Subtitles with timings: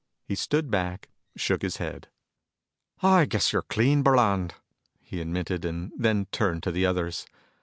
[0.25, 2.07] He stood back, shook his head.
[3.03, 4.53] "I guess you're clean, Burland,"
[4.99, 7.27] he admitted, and then turned to the others.